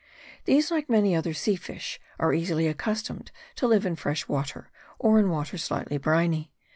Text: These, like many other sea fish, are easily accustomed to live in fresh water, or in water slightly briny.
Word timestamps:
These, 0.45 0.71
like 0.71 0.89
many 0.89 1.15
other 1.15 1.31
sea 1.31 1.55
fish, 1.55 2.01
are 2.17 2.33
easily 2.33 2.65
accustomed 2.65 3.29
to 3.57 3.67
live 3.67 3.85
in 3.85 3.95
fresh 3.95 4.27
water, 4.27 4.71
or 4.97 5.19
in 5.19 5.29
water 5.29 5.59
slightly 5.59 5.99
briny. 5.99 6.51